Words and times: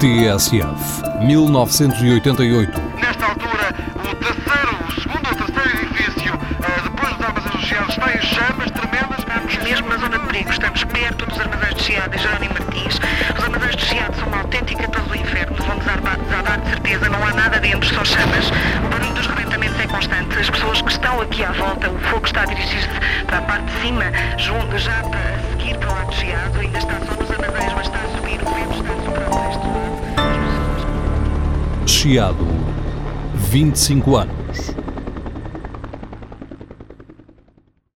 TSF, 0.00 1.02
1988. 1.20 2.80
Nesta 3.02 3.26
altura, 3.26 3.74
o 3.96 4.14
terceiro, 4.16 4.78
o 4.88 4.92
segundo 4.98 5.28
ou 5.28 5.34
terceiro 5.34 5.78
edifício, 5.84 6.32
eh, 6.32 6.80
depois 6.84 7.16
dos 7.16 7.26
armazéns 7.26 7.54
do 7.54 7.60
Chiado, 7.60 7.90
está 7.90 8.14
em 8.14 8.22
chamas 8.22 8.70
tremendas. 8.70 9.18
Estamos 9.18 9.56
mesmo 9.58 9.88
na 9.90 9.96
zona 9.98 10.18
de 10.18 10.26
perigo, 10.26 10.50
estamos 10.50 10.84
perto 10.84 11.26
dos 11.26 11.38
armazéns 11.38 11.74
de 11.74 11.82
Chiado 11.82 12.16
e 12.16 12.18
Jerónimo 12.18 12.54
Martins. 12.54 12.98
Os 13.36 13.44
armazéns 13.44 13.76
de 13.76 13.84
Chiado 13.84 14.16
são 14.16 14.28
uma 14.28 14.38
autêntica 14.38 14.88
torre 14.88 15.06
do 15.06 15.16
inferno, 15.16 15.56
vão 15.58 15.78
desabar, 15.78 16.18
desabar 16.18 16.60
de 16.60 16.70
certeza, 16.70 17.08
não 17.10 17.22
há 17.26 17.34
nada 17.34 17.60
dentro, 17.60 17.94
só 17.94 18.02
chamas. 18.02 18.50
O 18.82 18.88
barulho 18.88 19.12
dos 19.12 19.26
rebentamentos 19.26 19.80
é 19.80 19.86
constante, 19.86 20.38
as 20.38 20.48
pessoas 20.48 20.80
que 20.80 20.92
estão 20.92 21.20
aqui 21.20 21.44
à 21.44 21.52
volta, 21.52 21.90
o 21.90 21.98
fogo 22.08 22.24
está 22.24 22.40
a 22.40 22.46
dirigir-se 22.46 22.88
para 23.26 23.36
a 23.36 23.42
parte 23.42 23.66
de 23.66 23.82
cima, 23.82 24.04
junto, 24.38 24.78
já 24.78 25.02
para 25.02 25.49
Chiado, 31.90 32.46
25 33.50 34.16
anos. 34.16 34.74